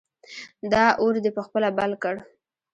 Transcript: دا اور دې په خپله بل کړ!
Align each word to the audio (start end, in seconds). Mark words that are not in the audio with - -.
دا 0.71 0.85
اور 1.01 1.15
دې 1.23 1.31
په 1.37 1.41
خپله 1.47 1.69
بل 1.77 1.91
کړ! 2.03 2.15